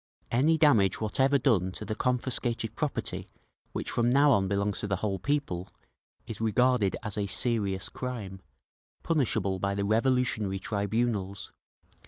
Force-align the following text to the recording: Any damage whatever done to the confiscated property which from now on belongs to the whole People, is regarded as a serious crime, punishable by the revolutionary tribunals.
Any 0.31 0.57
damage 0.57 0.99
whatever 0.99 1.37
done 1.37 1.71
to 1.73 1.85
the 1.85 1.93
confiscated 1.93 2.75
property 2.75 3.27
which 3.71 3.91
from 3.91 4.09
now 4.09 4.31
on 4.31 4.47
belongs 4.47 4.79
to 4.79 4.87
the 4.87 4.95
whole 4.95 5.19
People, 5.19 5.69
is 6.25 6.41
regarded 6.41 6.95
as 7.03 7.19
a 7.19 7.27
serious 7.27 7.87
crime, 7.87 8.41
punishable 9.03 9.59
by 9.59 9.75
the 9.75 9.85
revolutionary 9.85 10.57
tribunals. 10.57 11.51